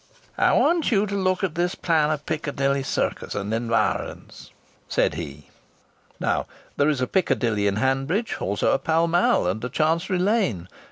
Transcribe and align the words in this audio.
"I 0.39 0.53
want 0.53 0.91
you 0.91 1.05
to 1.05 1.13
look 1.13 1.43
at 1.43 1.53
this 1.53 1.75
plan 1.75 2.09
of 2.09 2.25
Piccadilly 2.25 2.81
Circus 2.81 3.35
and 3.35 3.53
environs," 3.53 4.49
said 4.89 5.13
he. 5.13 5.51
Now 6.19 6.47
there 6.75 6.89
is 6.89 7.01
a 7.01 7.07
Piccadilly 7.07 7.67
in 7.67 7.75
Hanbridge; 7.75 8.37
also 8.41 8.71
a 8.71 8.79
Pall 8.79 9.07
Mall 9.07 9.45
and 9.45 9.63
a 9.63 9.69
Chancery 9.69 10.17
Lane. 10.17 10.67